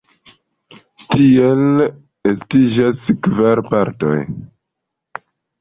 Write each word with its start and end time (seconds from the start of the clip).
Tiel 1.15 1.83
estiĝas 2.31 3.05
kvar 3.27 3.63
partoj. 3.71 4.19